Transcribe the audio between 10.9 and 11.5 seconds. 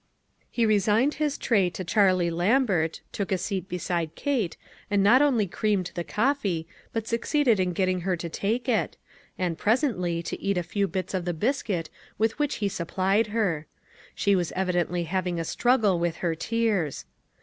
of the